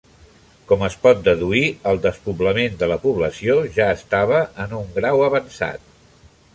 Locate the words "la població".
2.95-3.59